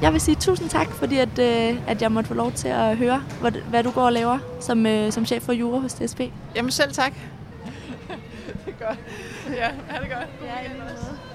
Jeg 0.02 0.12
vil 0.12 0.20
sige 0.20 0.34
tusind 0.34 0.68
tak, 0.68 0.90
fordi 0.90 1.18
at, 1.18 1.38
øh, 1.38 1.76
at 1.86 2.02
jeg 2.02 2.12
måtte 2.12 2.28
få 2.28 2.34
lov 2.34 2.52
til 2.52 2.68
at 2.68 2.96
høre, 2.96 3.22
hvad, 3.40 3.52
hvad 3.52 3.82
du 3.82 3.90
går 3.90 4.02
og 4.02 4.12
laver 4.12 4.38
som, 4.60 4.86
øh, 4.86 5.12
som 5.12 5.26
chef 5.26 5.42
for 5.42 5.52
Jura 5.52 5.78
hos 5.78 5.94
DSB. 5.94 6.20
Jamen 6.56 6.70
selv 6.70 6.92
tak. 6.92 7.12
det 8.66 8.74
er 8.80 8.86
godt. 8.86 8.98
Ja, 9.56 9.68
er 9.96 10.00
det 10.00 10.10
godt. 10.10 10.28
Ja, 10.44 10.68
lige 10.68 10.82
måde. 10.82 11.33